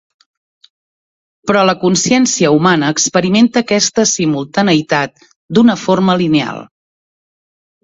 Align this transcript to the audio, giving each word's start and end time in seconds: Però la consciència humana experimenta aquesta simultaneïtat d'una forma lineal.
Però 1.51 1.65
la 1.69 1.75
consciència 1.83 2.51
humana 2.55 2.89
experimenta 2.95 3.63
aquesta 3.67 4.07
simultaneïtat 4.13 5.15
d'una 5.59 5.79
forma 5.85 6.19
lineal. 6.25 6.67